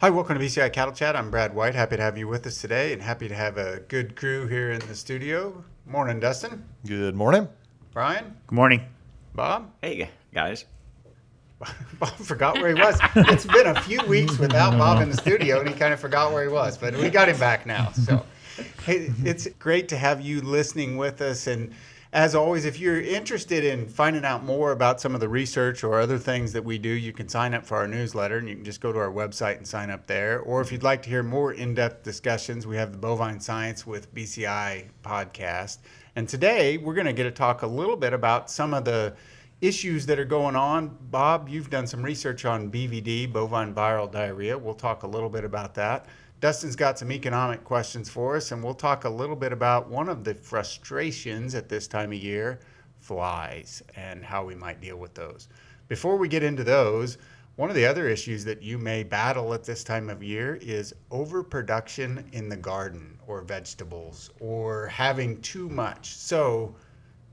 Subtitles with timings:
[0.00, 1.16] Hi, welcome to BCI Cattle Chat.
[1.16, 1.74] I'm Brad White.
[1.74, 4.70] Happy to have you with us today and happy to have a good crew here
[4.70, 5.64] in the studio.
[5.86, 6.64] Morning, Dustin.
[6.86, 7.48] Good morning.
[7.92, 8.36] Brian.
[8.46, 8.82] Good morning.
[9.34, 9.72] Bob.
[9.82, 10.66] Hey, guys.
[11.98, 13.00] Bob forgot where he was.
[13.16, 16.32] it's been a few weeks without Bob in the studio, and he kind of forgot
[16.32, 17.90] where he was, but we got him back now.
[17.90, 18.24] So
[18.84, 21.48] hey, it's great to have you listening with us.
[21.48, 21.74] And
[22.12, 26.00] as always, if you're interested in finding out more about some of the research or
[26.00, 28.64] other things that we do, you can sign up for our newsletter and you can
[28.64, 30.40] just go to our website and sign up there.
[30.40, 33.86] Or if you'd like to hear more in depth discussions, we have the Bovine Science
[33.86, 35.78] with BCI podcast.
[36.16, 39.14] And today we're going to get to talk a little bit about some of the
[39.60, 40.96] issues that are going on.
[41.10, 44.56] Bob, you've done some research on BVD, bovine viral diarrhea.
[44.56, 46.06] We'll talk a little bit about that.
[46.40, 50.08] Dustin's got some economic questions for us, and we'll talk a little bit about one
[50.08, 52.60] of the frustrations at this time of year
[53.00, 55.48] flies and how we might deal with those.
[55.88, 57.18] Before we get into those,
[57.56, 60.94] one of the other issues that you may battle at this time of year is
[61.10, 66.14] overproduction in the garden or vegetables or having too much.
[66.14, 66.76] So,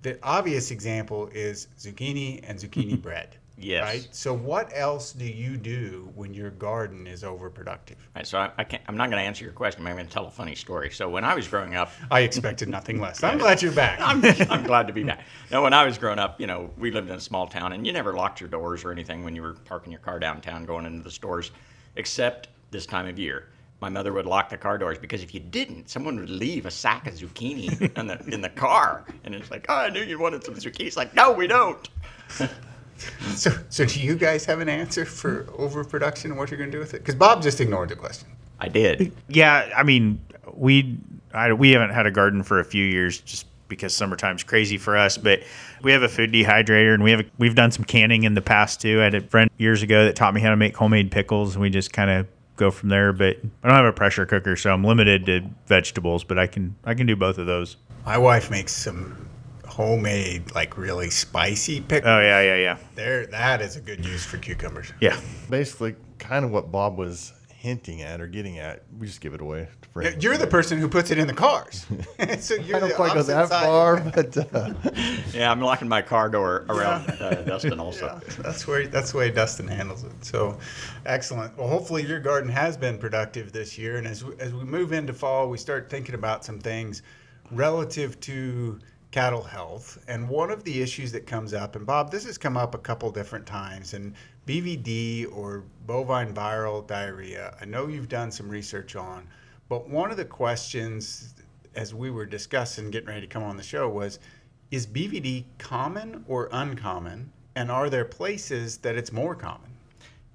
[0.02, 3.37] the obvious example is zucchini and zucchini bread.
[3.58, 3.84] Yes.
[3.84, 4.08] Right.
[4.11, 7.95] So what else do you do when your garden is overproductive?
[8.16, 10.08] Right, so I, I can't, I'm not going to answer your question, but I'm going
[10.08, 10.92] to tell a funny story.
[10.92, 13.23] So when I was growing up, I expected nothing less.
[13.23, 14.00] I'm glad you're back.
[14.02, 15.26] I'm, I'm glad to be back.
[15.52, 17.88] No, when I was growing up, you know, we lived in a small town, and
[17.88, 20.86] you never locked your doors or anything when you were parking your car downtown going
[20.86, 21.52] into the stores,
[21.95, 23.48] except this time of year.
[23.81, 26.72] My mother would lock the car doors because if you didn't, someone would leave a
[26.72, 30.20] sack of zucchini in the in the car, and it's like, oh, I knew you
[30.20, 30.88] wanted some zucchini.
[30.88, 31.88] It's like, no, we don't.
[33.35, 36.77] So, so do you guys have an answer for overproduction and what you're going to
[36.77, 36.99] do with it?
[36.99, 38.29] Because Bob just ignored the question.
[38.59, 39.11] I did.
[39.27, 40.21] Yeah, I mean,
[40.53, 40.97] we
[41.33, 44.95] I, we haven't had a garden for a few years just because summertime's crazy for
[44.95, 45.17] us.
[45.17, 45.43] But
[45.81, 48.41] we have a food dehydrator, and we have a, we've done some canning in the
[48.41, 49.02] past too.
[49.02, 51.61] I had a friend years ago that taught me how to make homemade pickles, and
[51.61, 53.11] we just kind of go from there.
[53.11, 56.23] But I don't have a pressure cooker, so I'm limited to vegetables.
[56.23, 57.77] But I can I can do both of those.
[58.05, 59.27] My wife makes some
[59.75, 62.09] homemade, like really spicy pickles.
[62.09, 64.91] Oh yeah, yeah, yeah, There, that is a good use for cucumbers.
[65.02, 65.19] yeah.
[65.49, 68.83] Basically, kind of what Bob was hinting at or getting at.
[68.97, 70.23] We just give it away to friends.
[70.23, 71.85] You're the person who puts it in the cars,
[72.39, 73.64] so you're I don't quite go that side.
[73.65, 74.73] far, but uh,
[75.33, 78.21] Yeah, I'm locking my car door around uh, Dustin also.
[78.30, 80.11] Yeah, that's where that's the way Dustin handles it.
[80.23, 80.58] So,
[81.05, 81.58] excellent.
[81.58, 84.93] Well, hopefully your garden has been productive this year, and as we, as we move
[84.93, 87.02] into fall, we start thinking about some things
[87.52, 88.80] relative to
[89.15, 89.98] cattle health.
[90.09, 92.77] And one of the issues that comes up, and Bob, this has come up a
[92.77, 94.14] couple different times, and
[94.45, 97.55] BVD or bovine viral diarrhea.
[97.61, 99.26] I know you've done some research on,
[99.70, 101.33] but one of the questions
[101.76, 104.20] as we were discussing getting ready to come on the show was
[104.70, 107.32] is BVD common or uncommon?
[107.55, 109.74] And are there places that it's more common?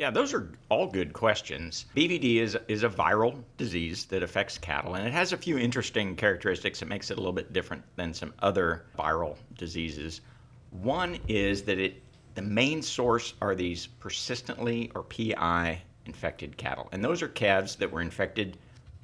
[0.01, 1.85] Yeah, those are all good questions.
[1.95, 6.17] BVD is is a viral disease that affects cattle, and it has a few interesting
[6.17, 10.23] characteristics that makes it a little bit different than some other viral diseases.
[10.71, 12.03] One is that it
[12.35, 17.93] the main source are these persistently or PI infected cattle, and those are calves that
[17.93, 18.57] were infected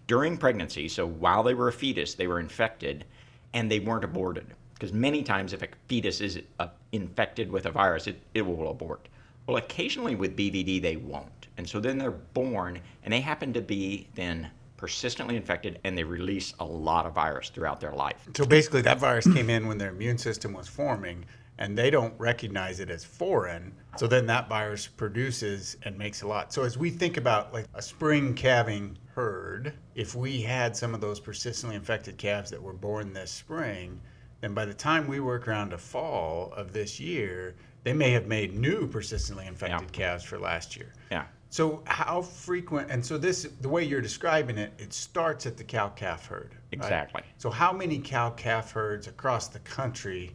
[0.07, 0.89] during pregnancy.
[0.89, 3.05] So while they were a fetus, they were infected,
[3.53, 4.47] and they weren't aborted.
[4.73, 8.71] Because many times, if a fetus is uh, infected with a virus, it, it will
[8.71, 9.11] abort.
[9.47, 11.47] Well, occasionally with BVD, they won't.
[11.57, 16.05] And so then they're born, and they happen to be then persistently infected, and they
[16.05, 18.29] release a lot of virus throughout their life.
[18.37, 21.25] So basically, that virus came in when their immune system was forming,
[21.59, 23.73] and they don't recognize it as foreign.
[23.97, 26.53] So then that virus produces and makes a lot.
[26.53, 31.01] So as we think about like a spring calving herd, if we had some of
[31.01, 33.99] those persistently infected calves that were born this spring,
[34.43, 37.55] then by the time we work around to fall of this year,
[37.87, 40.93] they may have made new persistently infected calves for last year.
[41.09, 41.27] Yeah.
[41.51, 42.91] So how frequent?
[42.91, 46.51] And so this, the way you're describing it, it starts at the cow calf herd.
[46.51, 46.59] right?
[46.73, 47.23] Exactly.
[47.39, 50.33] So how many cow calf herds across the country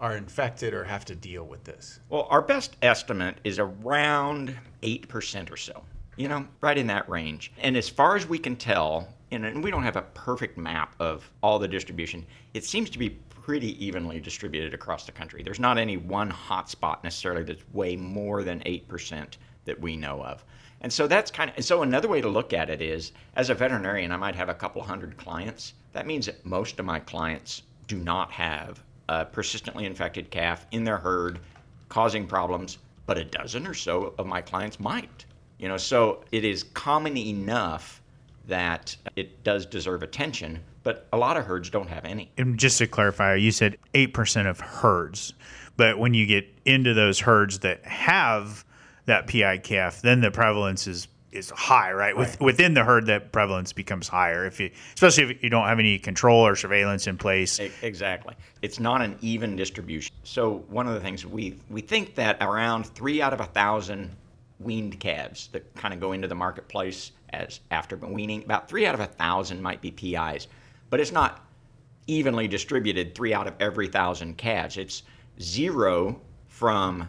[0.00, 2.00] are infected or have to deal with this?
[2.08, 5.84] Well, our best estimate is around 8% or so,
[6.16, 7.52] you know, right in that range.
[7.60, 11.30] And as far as we can tell, and we don't have a perfect map of
[11.42, 12.24] all the distribution,
[12.54, 15.42] it seems to be pretty evenly distributed across the country.
[15.42, 19.36] There's not any one hot spot necessarily that's way more than 8%
[19.66, 20.42] that we know of.
[20.80, 23.54] And so that's kind of, so another way to look at it is as a
[23.54, 25.74] veterinarian, I might have a couple hundred clients.
[25.92, 30.84] That means that most of my clients do not have a persistently infected calf in
[30.84, 31.38] their herd
[31.90, 35.26] causing problems, but a dozen or so of my clients might.
[35.58, 38.00] You know, so it is common enough
[38.46, 42.30] that it does deserve attention, but a lot of herds don't have any.
[42.36, 45.34] And just to clarify, you said 8% of herds.
[45.76, 48.64] But when you get into those herds that have
[49.06, 52.16] that PI calf, then the prevalence is is high, right?
[52.16, 55.80] With, within the herd, that prevalence becomes higher if you, especially if you don't have
[55.80, 57.58] any control or surveillance in place.
[57.82, 58.34] Exactly.
[58.62, 60.14] It's not an even distribution.
[60.22, 64.10] So one of the things we we think that around three out of a thousand
[64.64, 68.94] weaned calves that kind of go into the marketplace as after weaning, about three out
[68.94, 70.48] of a thousand might be PIs,
[70.90, 71.44] but it's not
[72.06, 73.14] evenly distributed.
[73.14, 74.76] Three out of every thousand calves.
[74.76, 75.02] It's
[75.40, 77.08] zero from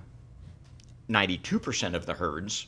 [1.09, 2.67] 92% of the herds,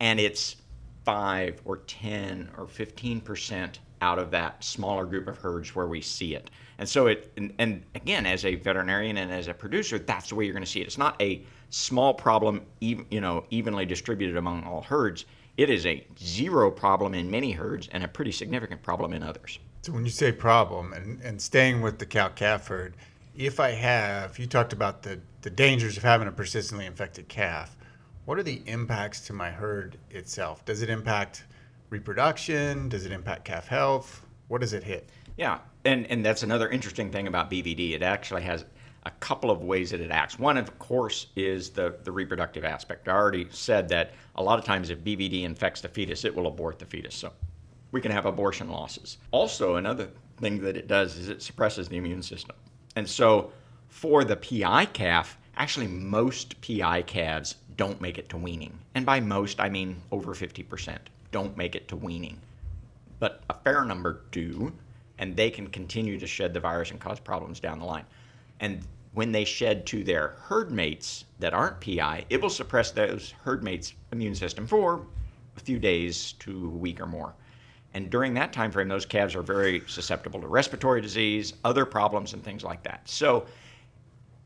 [0.00, 0.56] and it's
[1.04, 6.34] 5 or 10 or 15% out of that smaller group of herds where we see
[6.34, 6.50] it.
[6.78, 10.34] And so it, and, and again, as a veterinarian and as a producer, that's the
[10.34, 10.86] way you're going to see it.
[10.86, 15.24] It's not a small problem, even, you know, evenly distributed among all herds.
[15.56, 19.58] It is a zero problem in many herds and a pretty significant problem in others.
[19.82, 22.94] So when you say problem and, and staying with the cow calf herd,
[23.36, 27.76] if I have, you talked about the, the dangers of having a persistently infected calf.
[28.24, 30.64] What are the impacts to my herd itself?
[30.64, 31.44] Does it impact
[31.90, 32.88] reproduction?
[32.88, 34.26] Does it impact calf health?
[34.48, 35.08] What does it hit?
[35.36, 37.92] Yeah, and and that's another interesting thing about BVD.
[37.94, 38.64] It actually has
[39.04, 40.38] a couple of ways that it acts.
[40.38, 43.08] One, of course, is the the reproductive aspect.
[43.08, 46.46] I already said that a lot of times if BVD infects the fetus, it will
[46.46, 47.14] abort the fetus.
[47.14, 47.32] So
[47.92, 49.18] we can have abortion losses.
[49.30, 50.08] Also, another
[50.38, 52.56] thing that it does is it suppresses the immune system.
[52.96, 53.52] And so
[53.88, 58.78] for the PI calf, actually most PI calves don't make it to weaning.
[58.94, 60.98] And by most, I mean over 50%
[61.30, 62.40] don't make it to weaning
[63.18, 64.72] but a fair number do,
[65.18, 68.04] and they can continue to shed the virus and cause problems down the line.
[68.60, 68.80] And
[69.12, 73.62] when they shed to their herd mates that aren't PI, it will suppress those herd
[73.62, 75.06] mates' immune system for
[75.56, 77.34] a few days to a week or more.
[77.94, 82.34] And during that time frame, those calves are very susceptible to respiratory disease, other problems,
[82.34, 83.08] and things like that.
[83.08, 83.46] So,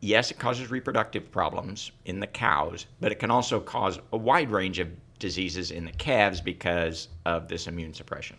[0.00, 4.50] yes, it causes reproductive problems in the cows, but it can also cause a wide
[4.50, 4.88] range of
[5.18, 8.36] diseases in the calves because of this immune suppression.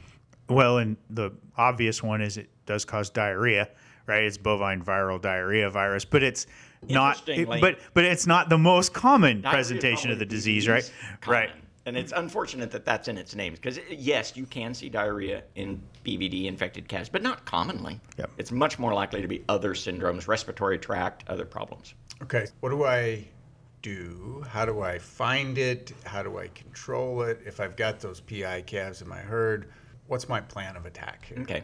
[0.49, 3.69] Well, and the obvious one is it does cause diarrhea,
[4.05, 4.23] right?
[4.23, 6.47] It's bovine viral diarrhea virus, but it's
[6.87, 7.27] not.
[7.27, 10.91] it- but but it's not the most common Diarrhea presentation of the probably disease, right?
[11.21, 11.39] common.
[11.39, 11.51] Right.
[11.85, 15.81] And it's unfortunate that that's in its name because yes, you can see diarrhea in
[16.05, 17.99] BVD infected calves, but not commonly.
[18.17, 18.31] Yep.
[18.37, 21.93] It's much more likely to be other syndromes, respiratory tract, other problems.
[22.21, 23.25] Okay, what do I
[23.81, 24.45] do?
[24.47, 25.91] How do I find it?
[26.05, 27.41] How do I control it?
[27.45, 29.69] If I've got those PI calves in my herd,
[30.07, 31.39] what's my plan of attack here?
[31.41, 31.63] Okay.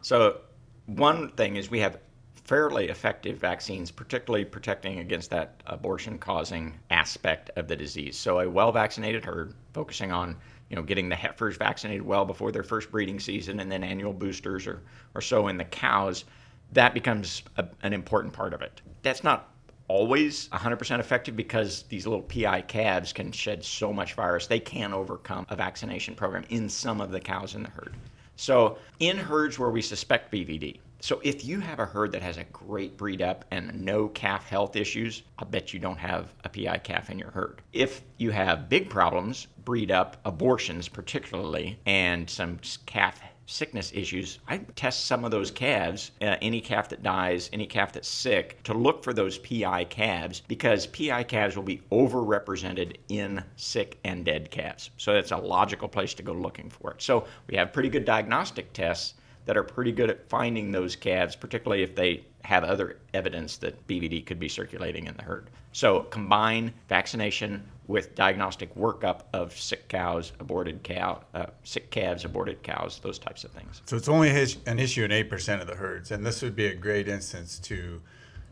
[0.00, 0.40] So,
[0.88, 1.98] one thing is we have
[2.34, 8.16] fairly effective vaccines, particularly protecting against that abortion causing aspect of the disease.
[8.16, 10.36] So, a well vaccinated herd, focusing on
[10.70, 14.12] you know, getting the heifers vaccinated well before their first breeding season and then annual
[14.12, 14.82] boosters or,
[15.14, 16.24] or so in the cows,
[16.72, 18.82] that becomes a, an important part of it.
[19.02, 19.50] That's not
[19.88, 24.92] always 100% effective because these little PI calves can shed so much virus, they can
[24.92, 27.94] overcome a vaccination program in some of the cows in the herd.
[28.38, 32.36] So, in herds where we suspect BVD, so if you have a herd that has
[32.36, 36.48] a great breed up and no calf health issues, I'll bet you don't have a
[36.48, 37.62] PI calf in your herd.
[37.72, 44.58] If you have big problems, breed up, abortions particularly, and some calf sickness issues, I
[44.58, 48.74] test some of those calves, uh, any calf that dies, any calf that's sick, to
[48.74, 54.50] look for those PI calves because PI calves will be overrepresented in sick and dead
[54.50, 54.90] calves.
[54.98, 57.02] So that's a logical place to go looking for it.
[57.02, 59.14] So we have pretty good diagnostic tests
[59.48, 63.86] that are pretty good at finding those calves, particularly if they have other evidence that
[63.86, 65.48] BVD could be circulating in the herd.
[65.72, 72.62] So combine vaccination with diagnostic workup of sick cows, aborted cow, uh, sick calves, aborted
[72.62, 73.80] cows, those types of things.
[73.86, 76.10] So it's only an issue in 8% of the herds.
[76.10, 78.02] And this would be a great instance to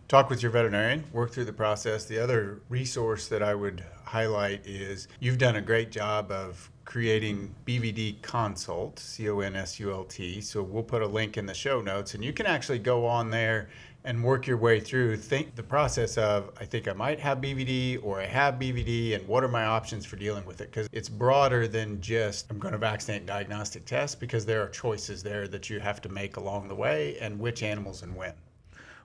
[0.09, 2.07] talk with your veterinarian, work through the process.
[2.07, 7.55] The other resource that I would highlight is you've done a great job of creating
[7.67, 10.41] BVD Consult, C O N S U L T.
[10.41, 13.29] So we'll put a link in the show notes and you can actually go on
[13.29, 13.69] there
[14.05, 18.03] and work your way through think the process of I think I might have BVD
[18.03, 21.09] or I have BVD and what are my options for dealing with it because it's
[21.09, 25.69] broader than just I'm going to vaccinate diagnostic test because there are choices there that
[25.69, 28.33] you have to make along the way and which animals and when.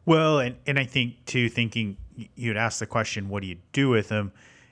[0.05, 1.97] Well, and, and I think too, thinking
[2.35, 4.31] you'd ask the question, what do you do with them?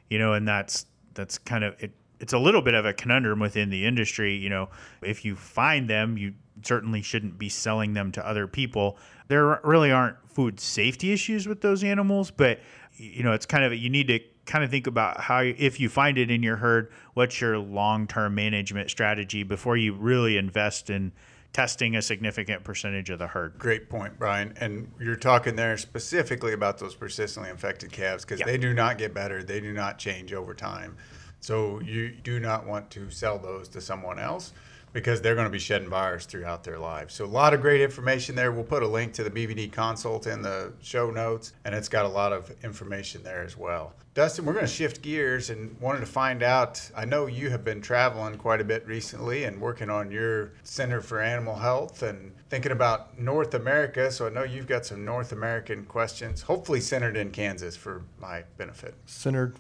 [0.10, 0.86] You know, and that's
[1.16, 1.92] that's kind of it.
[2.20, 4.36] It's a little bit of a conundrum within the industry.
[4.36, 4.70] You know,
[5.02, 6.34] if you find them, you
[6.64, 8.98] certainly shouldn't be selling them to other people.
[9.28, 12.60] There really aren't food safety issues with those animals, but
[12.98, 15.88] you know, it's kind of you need to kind of think about how if you
[15.88, 21.12] find it in your herd, what's your long-term management strategy before you really invest in
[21.54, 23.58] testing a significant percentage of the herd.
[23.58, 24.54] Great point, Brian.
[24.60, 28.46] And you're talking there specifically about those persistently infected calves because Yeah.
[28.46, 29.44] they do not get better.
[29.44, 30.96] They do not change over time.
[31.40, 34.54] So you do not want to sell those to someone else
[34.94, 37.14] because they're going to be shedding virus throughout their lives.
[37.14, 38.52] So a lot of great information there.
[38.52, 42.06] We'll put a link to the BVD consult in the show notes, and it's got
[42.06, 43.94] a lot of information there as well.
[44.16, 46.82] Dustin, we're going to shift gears and wanted to find out.
[46.98, 51.00] I know you have been traveling quite a bit recently and working on your Center
[51.02, 54.12] for Animal Health and thinking about North America.
[54.12, 58.44] So I know you've got some North American questions, hopefully centered in Kansas for my
[58.58, 58.96] benefit.
[59.06, 59.56] Centered,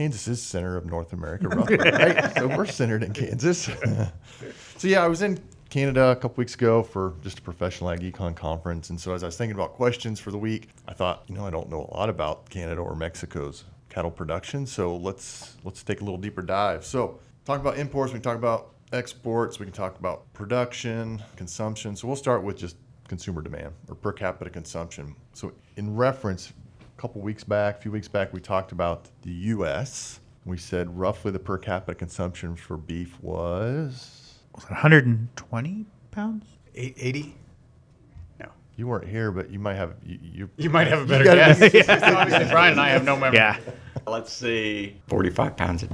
[0.00, 2.32] Kansas is center of North America, roughly, right?
[2.34, 3.68] So we're centered in Kansas.
[4.78, 5.38] so yeah, I was in
[5.68, 9.22] Canada a couple weeks ago for just a professional ag econ conference, and so as
[9.22, 11.86] I was thinking about questions for the week, I thought, you know, I don't know
[11.92, 16.40] a lot about Canada or Mexico's cattle production, so let's let's take a little deeper
[16.40, 16.82] dive.
[16.86, 21.94] So talk about imports, we can talk about exports, we can talk about production, consumption.
[21.94, 22.76] So we'll start with just
[23.06, 25.14] consumer demand or per capita consumption.
[25.34, 26.54] So in reference,
[27.00, 30.20] couple weeks back, a few weeks back, we talked about the U.S.
[30.44, 34.34] We said roughly the per capita consumption for beef was.
[34.54, 36.44] Was it 120 pounds?
[36.74, 37.34] 80?
[38.38, 38.48] No.
[38.76, 40.18] You weren't here, but you might have you.
[40.22, 42.02] You, You might have a better gotta guess.
[42.02, 43.38] Obviously, Brian and I have no memory.
[43.38, 43.58] Yeah.
[44.06, 45.84] Let's see, 45 pounds.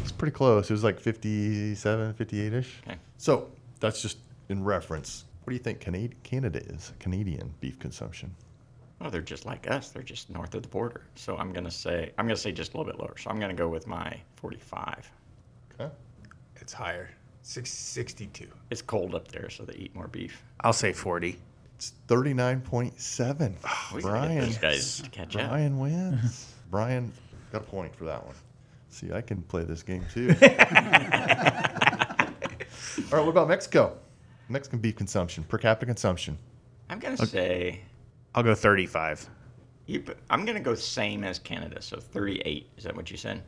[0.00, 0.70] It's pretty close.
[0.70, 2.82] It was like 57, 58 ish.
[2.86, 2.96] Okay.
[3.18, 4.16] So that's just
[4.48, 5.24] in reference.
[5.42, 6.92] What do you think Canad- Canada is?
[7.00, 8.34] Canadian beef consumption.
[9.00, 9.90] Oh, they're just like us.
[9.90, 11.02] They're just north of the border.
[11.14, 13.16] So I'm gonna say I'm gonna say just a little bit lower.
[13.18, 15.10] So I'm gonna go with my 45.
[15.78, 15.92] Okay.
[16.56, 17.10] It's higher.
[17.42, 18.46] Six, 62.
[18.70, 20.42] It's cold up there, so they eat more beef.
[20.60, 21.38] I'll say 40.
[21.76, 23.54] It's 39.7.
[23.94, 24.34] We gotta Brian.
[24.38, 25.48] get those guys to catch up.
[25.50, 26.52] Brian wins.
[26.70, 27.12] Brian
[27.52, 28.34] got a point for that one.
[28.88, 30.28] See, I can play this game too.
[33.10, 33.96] All right, what about Mexico?
[34.48, 36.38] Mexican beef consumption, per capita consumption.
[36.88, 37.80] I'm gonna say
[38.34, 39.28] I'll go 35.
[39.86, 40.04] you.
[40.30, 41.80] I'm gonna go same as Canada.
[41.80, 42.68] So 38.
[42.76, 43.42] Is that what you said?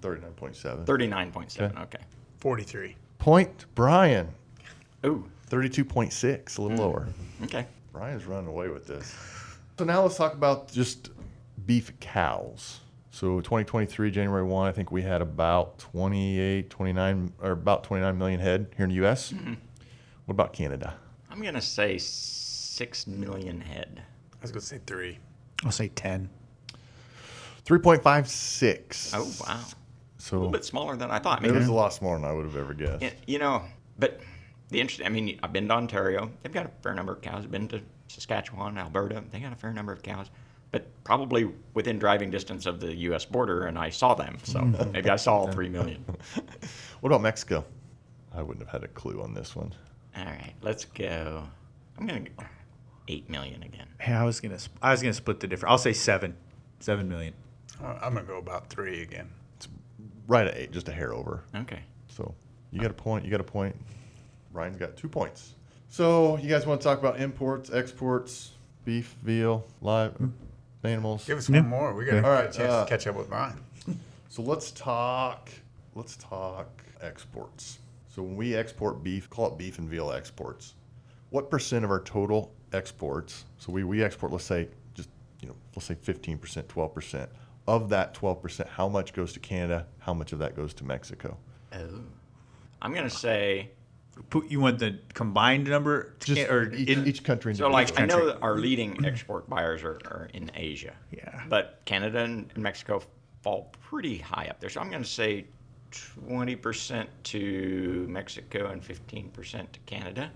[0.00, 0.86] 39.7.
[0.86, 1.82] 39.7.
[1.82, 1.98] Okay.
[2.38, 2.96] 43.
[3.18, 4.28] Point, Brian.
[5.04, 5.28] Ooh.
[5.50, 6.80] 32.6, a little mm.
[6.80, 7.08] lower.
[7.44, 7.66] Okay.
[7.92, 9.14] Brian's running away with this.
[9.78, 11.10] So now let's talk about just
[11.66, 12.80] beef cows.
[13.10, 18.40] So 2023, January 1, I think we had about 28, 29, or about 29 million
[18.40, 19.32] head here in the U.S.
[19.32, 19.54] Mm-hmm.
[20.24, 20.94] What about Canada?
[21.30, 24.02] I'm gonna say six million head.
[24.44, 25.18] I was going to say three.
[25.64, 26.28] I'll say 10.
[27.64, 29.10] 3.56.
[29.14, 29.60] Oh wow.
[30.18, 31.42] So a little bit smaller than I thought.
[31.42, 33.00] I it was a lot smaller than I would have ever guessed.
[33.02, 33.62] y- you know,
[33.98, 34.20] but
[34.68, 35.06] the interesting.
[35.06, 36.30] I mean, I've been to Ontario.
[36.42, 37.44] They've got a fair number of cows.
[37.44, 39.24] I've been to Saskatchewan, Alberta.
[39.30, 40.26] They got a fair number of cows.
[40.72, 43.24] But probably within driving distance of the U.S.
[43.24, 44.36] border, and I saw them.
[44.42, 44.60] So
[44.92, 46.04] maybe I saw all three million.
[47.00, 47.64] What about Mexico?
[48.34, 49.72] I wouldn't have had a clue on this one.
[50.16, 51.44] All right, let's go.
[51.98, 52.44] I'm gonna go
[53.08, 53.86] eight million again.
[53.98, 55.70] Hey, I was gonna I was gonna split the difference.
[55.70, 56.36] I'll say seven.
[56.80, 57.34] Seven million.
[57.82, 59.28] Uh, I'm going to go about three again.
[59.56, 59.68] It's
[60.28, 61.42] right at eight, just a hair over.
[61.56, 61.80] Okay.
[62.08, 62.34] So
[62.70, 63.24] you got a point.
[63.24, 63.74] You got a point.
[64.52, 65.54] Brian's got two points.
[65.88, 68.52] So you guys want to talk about imports, exports,
[68.84, 70.14] beef, veal, live
[70.84, 71.24] animals?
[71.26, 71.60] Give us Yeah.
[71.60, 71.94] one more.
[71.94, 73.58] We got All a right, chance uh, to catch up with Brian.
[74.28, 75.48] So let's talk.
[75.94, 76.68] Let's talk
[77.00, 77.78] exports.
[78.08, 80.74] So when we export beef, call it beef and veal exports.
[81.30, 83.44] What percent of our total exports?
[83.58, 85.08] So we, we export, let's say, just
[85.40, 87.30] you know, let's say fifteen percent, twelve percent.
[87.66, 89.86] Of that twelve percent, how much goes to Canada?
[90.00, 91.36] How much of that goes to Mexico?
[91.72, 92.00] Oh.
[92.82, 93.70] I'm gonna say
[94.30, 97.54] Put- You want the combined number, to Just can- or each, in, each country.
[97.54, 97.68] so.
[97.68, 100.92] Like I know that our leading export buyers are, are in Asia.
[101.10, 101.42] Yeah.
[101.48, 103.02] But Canada and and Mexico
[103.42, 104.70] fall pretty high up there.
[104.70, 105.46] So I'm gonna say
[105.90, 110.30] twenty percent to Mexico and fifteen percent to Canada.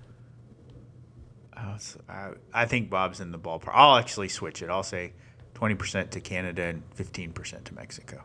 [1.61, 1.77] Oh,
[2.09, 3.73] I, I think Bob's in the ballpark.
[3.73, 4.71] I'll actually switch it.
[4.71, 5.13] I'll say
[5.55, 8.23] 20% to Canada and 15% to Mexico.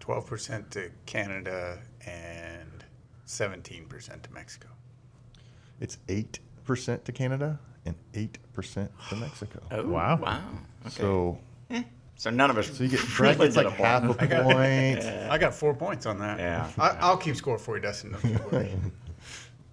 [0.00, 2.84] 12% to Canada and
[3.26, 4.68] 17% to Mexico.
[5.80, 9.60] It's eight percent to Canada and eight percent to Mexico.
[9.70, 10.18] Oh Wow.
[10.20, 10.40] Wow.
[10.86, 10.90] Okay.
[10.90, 11.38] So
[11.70, 11.82] eh.
[12.16, 12.76] So none of us.
[12.76, 15.04] so you get really Brad gets did like a half a point.
[15.30, 16.38] I got four points on that.
[16.38, 16.70] Yeah.
[16.78, 18.14] I, I'll keep score for you, Dustin.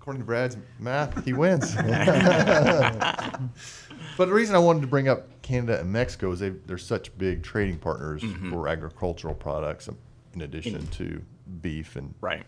[0.07, 0.45] Don't you worry.
[0.45, 1.75] According to Brad's math, he wins.
[4.17, 7.15] but the reason I wanted to bring up Canada and Mexico is they, they're such
[7.17, 8.49] big trading partners mm-hmm.
[8.49, 9.97] for agricultural products, um,
[10.33, 10.91] in addition mm.
[10.91, 11.21] to
[11.61, 12.45] beef and Right.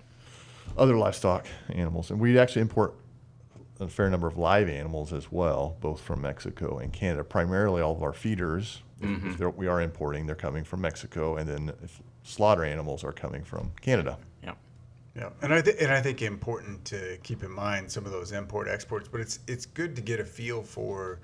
[0.78, 2.12] other livestock animals.
[2.12, 2.96] And we actually import
[3.82, 7.26] a fair number of live animals as well, both from Mexico and Canada.
[7.26, 9.58] Primarily, all of our feeders, if- if mm-hmm.
[9.58, 13.74] we are importing, they're coming from Mexico, and then if slaughter animals are coming from
[13.82, 14.18] Canada.
[15.16, 18.32] Yeah, and I th- and I think important to keep in mind some of those
[18.32, 21.20] import exports, but it's it's good to get a feel for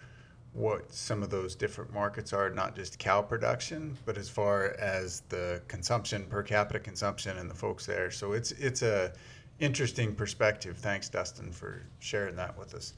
[0.54, 5.22] what some of those different markets are, not just cow production, but as far as
[5.30, 8.10] the consumption per capita consumption and the folks there.
[8.10, 9.14] So it's it's a
[9.60, 10.78] interesting perspective.
[10.78, 12.94] Thanks, Dustin, for sharing that with us.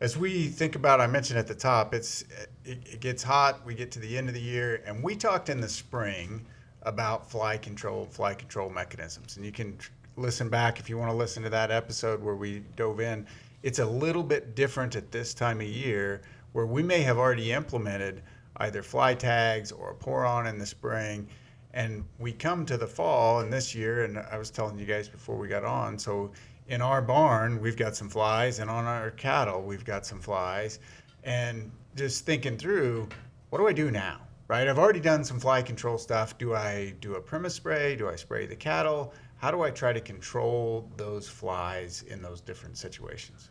[0.00, 2.22] As we think about, I mentioned at the top, it's
[2.64, 3.64] it, it gets hot.
[3.64, 6.46] We get to the end of the year, and we talked in the spring
[6.82, 11.10] about fly control, fly control mechanisms, and you can tr- listen back if you want
[11.10, 13.26] to listen to that episode where we dove in.
[13.62, 17.52] It's a little bit different at this time of year where we may have already
[17.52, 18.22] implemented
[18.58, 21.26] either fly tags or a pour on in the spring.
[21.72, 25.08] And we come to the fall and this year and i was telling you guys
[25.08, 26.30] before we got on so
[26.68, 30.78] in our barn we've got some flies and on our cattle we've got some flies.
[31.24, 33.08] And just thinking through
[33.50, 34.68] what do i do now right?
[34.68, 36.36] I've already done some fly control stuff.
[36.38, 37.96] Do i do a premise spray?
[37.96, 39.12] Do i spray the cattle
[39.44, 43.50] how do i try to control those flies in those different situations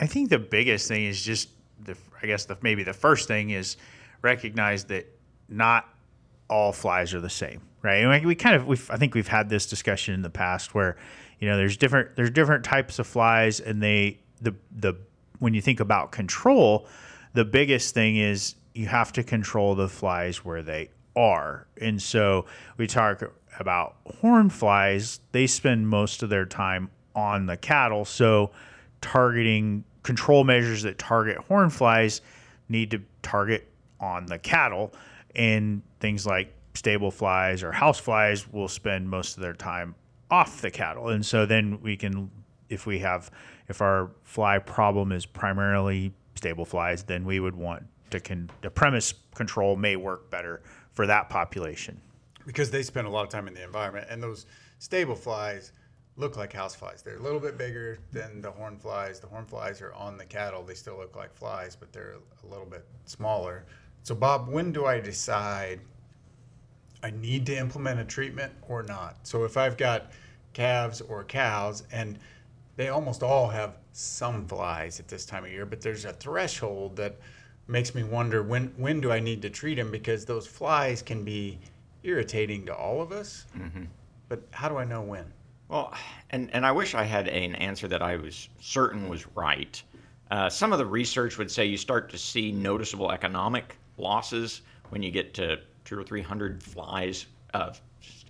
[0.00, 1.50] I think the biggest thing is just
[1.84, 3.76] the I guess the maybe the first thing is
[4.22, 5.06] recognize that
[5.48, 5.88] not
[6.48, 7.96] all flies are the same, right?
[7.96, 10.74] And we- we kind of we've I think we've had this discussion in the past
[10.74, 10.96] where
[11.38, 14.94] you know there's different there's different types of flies and they the the
[15.38, 16.86] when you think about control,
[17.34, 21.66] the biggest thing is you have to control the flies where they are.
[21.80, 23.22] And so we talk
[23.58, 28.04] about horn flies, they spend most of their time on the cattle.
[28.04, 28.50] So
[29.00, 32.20] targeting control measures that target horn flies
[32.68, 33.68] need to target
[34.00, 34.92] on the cattle.
[35.34, 39.94] And things like stable flies or house flies will spend most of their time
[40.30, 41.08] off the cattle.
[41.08, 42.30] And so then we can
[42.68, 43.30] if we have
[43.68, 48.70] if our fly problem is primarily stable flies then we would want to con the
[48.70, 50.62] premise control may work better
[50.92, 52.00] for that population
[52.48, 54.46] because they spend a lot of time in the environment and those
[54.78, 55.72] stable flies
[56.16, 57.02] look like house flies.
[57.02, 59.20] They're a little bit bigger than the horn flies.
[59.20, 60.64] The horn flies are on the cattle.
[60.64, 63.66] They still look like flies but they're a little bit smaller.
[64.02, 65.80] So bob when do i decide
[67.02, 69.18] i need to implement a treatment or not?
[69.24, 70.10] So if i've got
[70.54, 72.18] calves or cows and
[72.76, 76.96] they almost all have some flies at this time of year but there's a threshold
[76.96, 77.18] that
[77.66, 81.22] makes me wonder when when do i need to treat them because those flies can
[81.22, 81.58] be
[82.02, 83.46] irritating to all of us
[84.28, 85.24] but how do i know when
[85.68, 85.92] Well,
[86.30, 89.82] and, and I wish I had an answer that I was certain was right.
[90.30, 95.02] Uh, some of the research would say you start to see noticeable economic losses when
[95.02, 97.72] you get to two or three hundred flies, uh,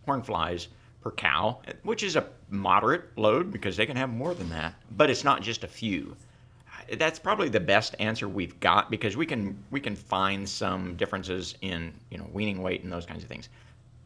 [0.05, 0.69] horn flies
[1.01, 4.75] per cow, which is a moderate load because they can have more than that.
[4.97, 6.17] But it's not just a few.
[6.95, 11.55] That's probably the best answer we've got because we can we can find some differences
[11.61, 13.49] in you know weaning weight and those kinds of things.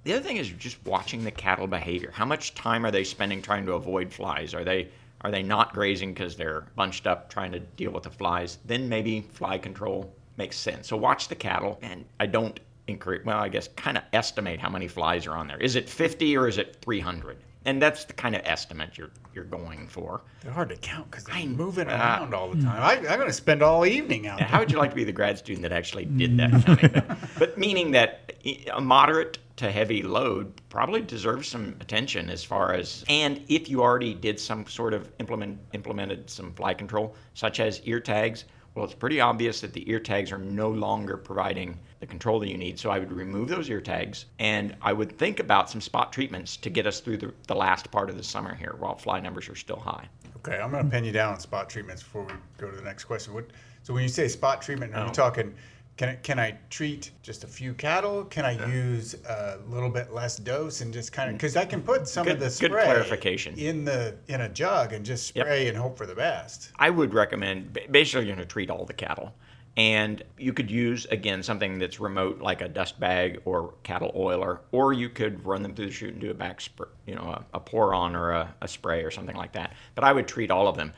[0.05, 2.11] The other thing is just watching the cattle behavior.
[2.13, 4.53] How much time are they spending trying to avoid flies?
[4.53, 4.89] Are they
[5.21, 8.59] are they not grazing because they're bunched up trying to deal with the flies?
[8.65, 10.89] Then maybe fly control makes sense.
[10.89, 13.25] So watch the cattle, and I don't increase.
[13.25, 15.59] Well, I guess kind of estimate how many flies are on there.
[15.59, 17.39] Is it 50 or is it 300?
[17.65, 20.21] And that's the kind of estimate you're you're going for.
[20.43, 23.17] they're hard to count because they're I- moving uh, around all the time I, i'm
[23.19, 25.39] going to spend all evening out there How would you like to be the grad
[25.39, 27.03] student that actually did that counting?
[27.39, 28.35] But meaning that
[28.75, 33.81] a moderate to heavy load probably deserves some attention as far as, and if you
[33.81, 38.85] already did some sort of implement implemented some fly control, such as ear tags, well,
[38.85, 42.57] it's pretty obvious that the ear tags are no longer providing the control that you
[42.57, 42.79] need.
[42.79, 46.57] So I would remove those ear tags, and I would think about some spot treatments
[46.59, 49.49] to get us through the, the last part of the summer here while fly numbers
[49.49, 50.09] are still high.
[50.39, 52.83] Okay, I'm going to pin you down on spot treatments before we go to the
[52.83, 53.35] next question.
[53.35, 53.47] What,
[53.83, 55.07] so when you say spot treatment, are Oh.
[55.07, 55.55] you talking?
[55.99, 58.25] Can I, can I treat just a few cattle?
[58.25, 61.39] Can I use a little bit less dose and just kind of mm.
[61.39, 63.57] because I can put some of Good- the good spray clarification.
[63.59, 65.47] in the in a jug and just Yep.
[65.47, 66.73] spray and hope for the best.
[66.79, 69.35] I would recommend basically you're going to treat all the cattle.
[69.75, 74.61] And you could use, again, something that's remote like a dust bag or cattle oiler,
[74.71, 77.23] or you could run them through the chute and do a back, spr- you know,
[77.23, 79.73] a, a pour on or a, a spray or something like that.
[79.95, 80.93] But I would treat all of them,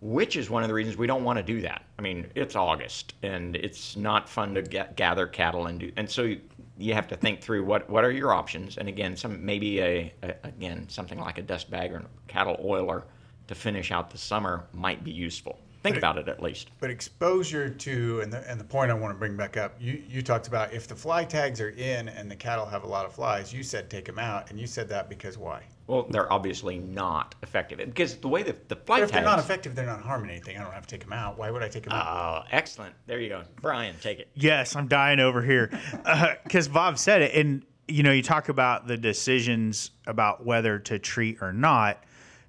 [0.00, 1.84] which is one of the reasons we don't want to do that.
[1.98, 6.08] I mean, it's August and it's not fun to get, gather cattle and do, and
[6.08, 6.40] so you,
[6.78, 8.78] you have to think through what, what are your options.
[8.78, 12.60] And again, some maybe a, a again something like a dust bag or a cattle
[12.64, 13.04] oiler
[13.48, 15.58] to finish out the summer might be useful.
[15.82, 16.70] Think But about it at least.
[16.80, 20.02] But exposure to and the and the point I want to bring back up, you
[20.08, 23.06] you talked about if the fly tags are in and the cattle have a lot
[23.06, 25.62] of flies, you said take them out, and you said that because why?
[25.86, 29.38] Well, they're obviously not effective because the way that the But fly if they're not
[29.38, 30.58] effective, they're not harming anything.
[30.58, 31.38] I don't have to take them out.
[31.38, 32.44] Why would I take them out?
[32.44, 32.94] Oh, excellent!
[33.06, 33.94] There you go, Brian.
[34.00, 34.28] Take it.
[34.34, 35.70] Yes, I'm dying over here
[36.04, 40.78] uh, because Bob said it, and you know, you talk about the decisions about whether
[40.80, 42.02] to treat or not,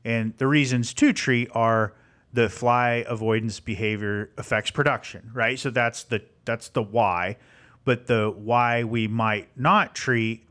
[0.04, 1.94] and the reasons to treat are
[2.34, 5.58] the fly avoidance behavior affects production, right?
[5.58, 7.38] So that's the that's the why.
[7.86, 10.46] But the why we might not treat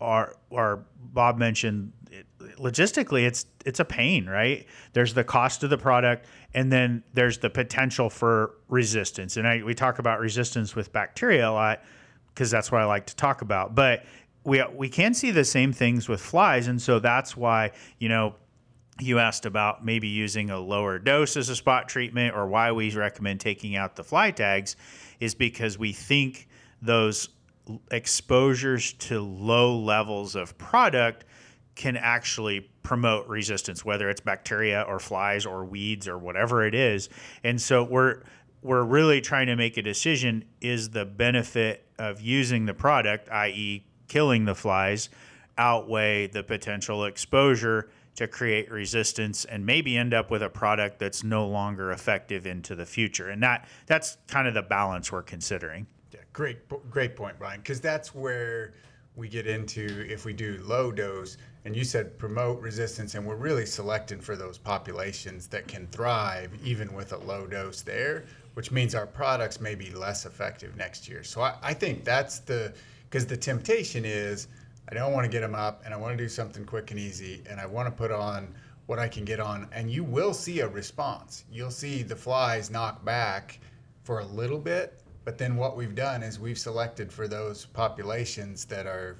[0.00, 1.92] are, are Bob mentioned
[2.58, 4.66] logistically it's it's a pain, right?
[4.92, 9.36] There's the cost of the product and then there's the potential for resistance.
[9.36, 11.82] And I, we talk about resistance with bacteria a lot
[12.28, 13.74] because that's what I like to talk about.
[13.74, 14.04] But
[14.44, 18.34] we we can see the same things with flies and so that's why, you know,
[19.00, 22.94] you asked about maybe using a lower dose as a spot treatment or why we
[22.94, 24.76] recommend taking out the fly tags
[25.20, 26.48] is because we think
[26.80, 27.28] those
[27.90, 31.24] exposures to low levels of product
[31.74, 37.08] can actually promote resistance whether it's bacteria or flies or weeds or whatever it is
[37.42, 38.22] and so we're
[38.62, 43.84] we're really trying to make a decision is the benefit of using the product i.e.
[44.06, 45.08] killing the flies
[45.56, 51.24] outweigh the potential exposure to create resistance and maybe end up with a product that's
[51.24, 53.30] no longer effective into the future.
[53.30, 55.86] And that that's kind of the balance we're considering.
[56.12, 56.58] Yeah, great,
[56.90, 57.60] great point, Brian.
[57.60, 58.72] Because that's where
[59.16, 63.36] we get into if we do low dose, and you said promote resistance, and we're
[63.36, 68.24] really selecting for those populations that can thrive even with a low dose there,
[68.54, 71.22] which means our products may be less effective next year.
[71.22, 72.74] So I, I think that's the
[73.08, 74.48] because the temptation is
[74.88, 77.00] I don't want to get them up and I want to do something quick and
[77.00, 78.54] easy and I want to put on
[78.86, 79.68] what I can get on.
[79.72, 81.44] And you will see a response.
[81.50, 83.58] You'll see the flies knock back
[84.02, 85.00] for a little bit.
[85.24, 89.16] But then what we've done is we've selected for those populations that are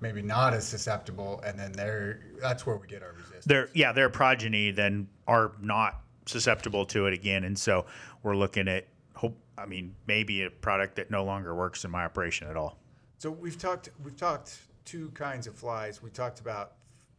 [0.00, 3.44] maybe not as susceptible and then they're that's where we get our resistance.
[3.46, 7.44] Their yeah, their progeny then are not susceptible to it again.
[7.44, 7.86] And so
[8.22, 12.04] we're looking at hope I mean maybe a product that no longer works in my
[12.04, 12.78] operation at all.
[13.16, 16.02] So we've talked we've talked two kinds of flies.
[16.02, 16.72] We talked about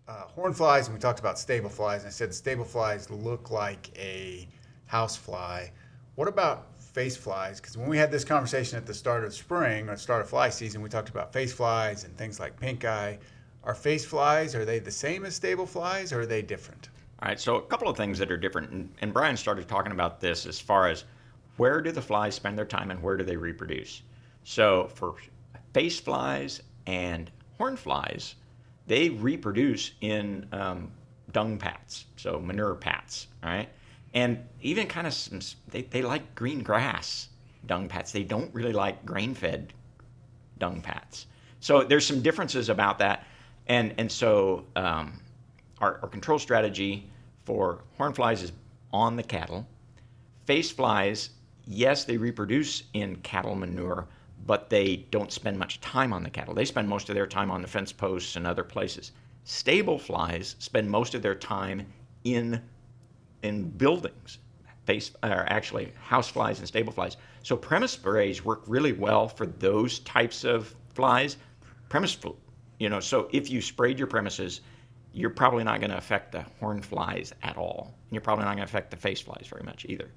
[0.08, 2.02] uh, horn flies and we talked about stable flies.
[2.02, 4.48] And I said stable flies look like a
[4.88, 5.72] house fly.
[6.16, 7.62] What about face flies?
[7.62, 10.50] Because when we had this conversation at the start of spring or start of fly
[10.50, 13.20] season, we talked about face flies and things like pink eye.
[13.64, 16.90] Are face flies, are they the same as stable flies or are they different?
[17.22, 18.72] All right, so a couple of things that are different.
[18.72, 21.04] And, and Brian started talking about this as far as
[21.58, 24.02] where do the flies spend their time and where do they reproduce?
[24.44, 25.14] So for
[25.74, 27.30] face flies and
[27.60, 28.36] horn flies,
[28.88, 30.92] they reproduce in um,
[31.32, 33.70] dung pats, so manure pats, right?
[34.16, 37.30] And even kind of some, they, they like green grass
[37.68, 38.12] dung pats.
[38.12, 39.74] They don't really like grain fed
[40.58, 41.28] dung pats.
[41.60, 43.26] So there's some differences about that.
[43.68, 45.20] And, and so um,
[45.80, 47.10] our, our control strategy
[47.44, 48.52] for horn flies is
[48.92, 49.68] on the cattle.
[50.46, 51.30] Face flies,
[51.68, 54.08] yes, they reproduce in cattle manure,
[54.46, 56.54] but they don't spend much time on the cattle.
[56.54, 59.12] They spend most of their time on the fence posts and other places.
[59.44, 61.86] Stable flies spend most of their time
[62.24, 62.62] in
[63.42, 64.40] in buildings,
[64.86, 67.18] face or actually house flies and stable flies.
[67.44, 71.38] So premise sprays work really well for those types of flies.
[71.88, 72.18] Premise,
[72.80, 74.62] you know, so if you sprayed your premises,
[75.14, 77.94] you're probably not going to affect the horn flies at all.
[78.08, 80.10] And you're probably not going to affect the face flies very much either.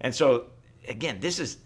[0.00, 0.46] And so
[0.86, 1.58] again, this is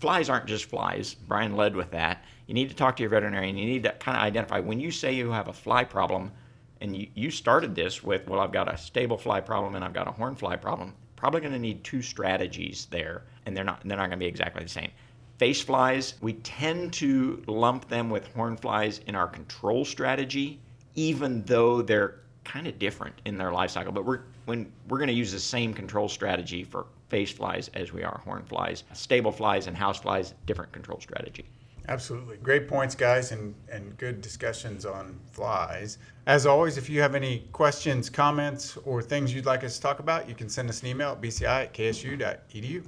[0.00, 1.14] flies aren't just flies.
[1.14, 2.24] Brian led with that.
[2.46, 3.56] You need to talk to your veterinarian.
[3.56, 6.32] You need to kind of identify when you say you have a fly problem,
[6.80, 9.94] and you, you started this with, well, I've got a stable fly problem and I've
[9.94, 10.94] got a horn fly problem.
[11.16, 14.26] Probably going to need two strategies there, and they're not they're not going to be
[14.26, 14.90] exactly the same.
[15.38, 20.60] Face flies, we tend to lump them with horn flies in our control strategy,
[20.94, 23.92] even though they're kind of different in their life cycle.
[23.92, 27.92] But we're when we're going to use the same control strategy for face flies as
[27.92, 28.84] we are horn flies.
[28.92, 31.44] Stable flies and house flies, different control strategy.
[31.88, 32.36] Absolutely.
[32.38, 35.98] Great points, guys, and, and good discussions on flies.
[36.26, 40.00] As always, if you have any questions, comments, or things you'd like us to talk
[40.00, 42.84] about, you can send us an email at bci at ksu.edu.